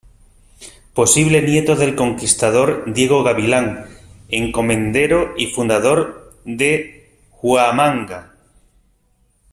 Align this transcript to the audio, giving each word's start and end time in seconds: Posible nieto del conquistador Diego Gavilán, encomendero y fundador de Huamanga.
Posible 0.95 1.43
nieto 1.43 1.75
del 1.75 1.93
conquistador 1.95 2.91
Diego 2.91 3.21
Gavilán, 3.21 3.85
encomendero 4.29 5.35
y 5.37 5.53
fundador 5.53 6.39
de 6.43 7.11
Huamanga. 7.39 8.33